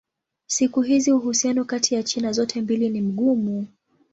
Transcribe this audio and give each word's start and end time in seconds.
Siku 0.45 0.81
hizi 0.81 1.11
uhusiano 1.11 1.65
kati 1.65 1.95
ya 1.95 2.03
China 2.03 2.31
zote 2.31 2.61
mbili 2.61 2.89
ni 2.89 3.01
mgumu. 3.01 3.67